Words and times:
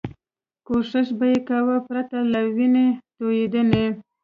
کوښښ 0.65 1.07
به 1.17 1.25
یې 1.31 1.39
کاوه 1.49 1.77
پرته 1.87 2.17
له 2.31 2.41
وینې 2.55 2.87
توېدنې. 3.17 3.85